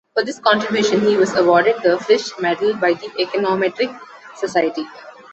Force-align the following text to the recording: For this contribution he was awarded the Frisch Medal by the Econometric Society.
For 0.15 0.23
this 0.25 0.39
contribution 0.39 1.01
he 1.01 1.15
was 1.15 1.35
awarded 1.37 1.75
the 1.83 1.99
Frisch 1.99 2.31
Medal 2.39 2.73
by 2.73 2.93
the 2.93 3.05
Econometric 3.23 3.95
Society. 4.35 4.87